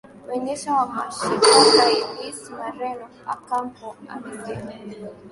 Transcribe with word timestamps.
wendesha 0.27 0.71
mashitaka 0.95 1.85
luis 2.07 2.39
moreno 2.57 3.05
ocampo 3.33 3.85
amesema 4.13 4.71